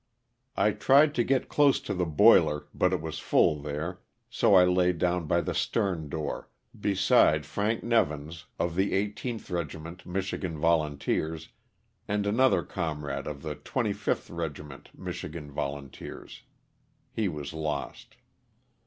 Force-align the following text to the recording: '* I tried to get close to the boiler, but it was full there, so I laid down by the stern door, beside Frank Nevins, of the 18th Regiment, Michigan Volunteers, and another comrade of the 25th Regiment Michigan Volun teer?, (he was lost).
'* 0.27 0.57
I 0.57 0.71
tried 0.71 1.13
to 1.13 1.23
get 1.23 1.47
close 1.47 1.79
to 1.81 1.93
the 1.93 2.07
boiler, 2.07 2.65
but 2.73 2.91
it 2.91 3.01
was 3.01 3.19
full 3.19 3.61
there, 3.61 4.01
so 4.31 4.55
I 4.55 4.63
laid 4.63 4.97
down 4.97 5.27
by 5.27 5.41
the 5.41 5.53
stern 5.53 6.09
door, 6.09 6.49
beside 6.79 7.45
Frank 7.45 7.83
Nevins, 7.83 8.45
of 8.57 8.73
the 8.73 8.93
18th 8.93 9.51
Regiment, 9.51 10.03
Michigan 10.07 10.57
Volunteers, 10.57 11.49
and 12.07 12.25
another 12.25 12.63
comrade 12.63 13.27
of 13.27 13.43
the 13.43 13.55
25th 13.55 14.35
Regiment 14.35 14.89
Michigan 14.97 15.51
Volun 15.53 15.91
teer?, 15.91 16.27
(he 17.13 17.27
was 17.29 17.53
lost). 17.53 18.15